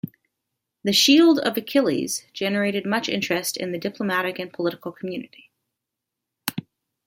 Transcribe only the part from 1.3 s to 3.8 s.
of Achilles" generated much interest in the